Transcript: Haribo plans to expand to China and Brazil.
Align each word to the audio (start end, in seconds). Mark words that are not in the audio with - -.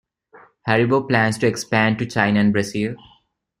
Haribo 0.67 1.07
plans 1.07 1.37
to 1.37 1.45
expand 1.45 1.99
to 1.99 2.07
China 2.07 2.39
and 2.39 2.51
Brazil. 2.51 2.95